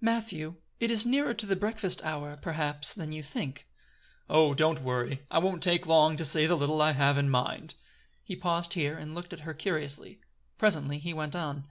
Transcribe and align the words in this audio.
"Matthew, 0.00 0.58
it 0.78 0.88
is 0.92 1.04
nearer 1.04 1.34
to 1.34 1.46
the 1.46 1.56
breakfast 1.56 2.00
hour, 2.04 2.36
perhaps, 2.40 2.92
than 2.94 3.10
you 3.10 3.24
think." 3.24 3.66
"Oh! 4.30 4.54
don't 4.54 4.82
worry. 4.84 5.26
I 5.32 5.40
won't 5.40 5.64
take 5.64 5.84
long 5.84 6.16
to 6.16 6.24
say 6.24 6.46
the 6.46 6.56
little 6.56 6.80
I 6.80 6.92
have 6.92 7.18
in 7.18 7.28
mind." 7.28 7.74
He 8.22 8.36
paused 8.36 8.74
here, 8.74 8.96
and 8.96 9.16
looked 9.16 9.32
at 9.32 9.40
her 9.40 9.52
curiously. 9.52 10.20
Presently 10.58 10.98
he 11.00 11.12
went 11.12 11.34
on. 11.34 11.64